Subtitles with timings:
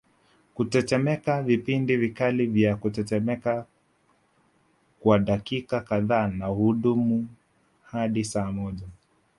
[0.55, 3.65] Kutetemeka vipindi vikali vya kutetemeka
[4.99, 7.27] kwa dakika kadhaa na hudumu
[7.83, 8.87] hadi saa moja